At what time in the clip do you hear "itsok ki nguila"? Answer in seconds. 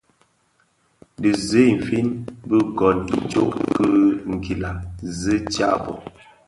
3.17-4.71